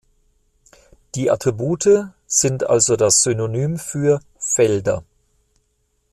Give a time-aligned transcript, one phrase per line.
[1.13, 1.87] Die Attribute
[2.25, 5.03] sind also das Synonym für „Felder“.